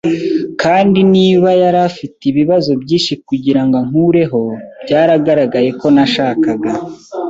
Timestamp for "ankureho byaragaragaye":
3.83-5.69